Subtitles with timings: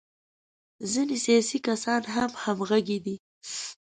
[0.91, 3.15] ځینې سیاسي کسان هم همغږي دي.